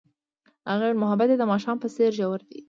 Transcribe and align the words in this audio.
هغې 0.71 0.85
وویل 0.87 1.01
محبت 1.03 1.27
یې 1.31 1.37
د 1.39 1.43
ماښام 1.51 1.77
په 1.83 1.87
څېر 1.95 2.09
ژور 2.19 2.39
دی. 2.49 2.59